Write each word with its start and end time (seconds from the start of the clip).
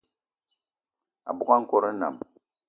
Abogo 1.29 1.51
a 1.55 1.57
nkòt 1.61 1.85
nnam 1.91 2.15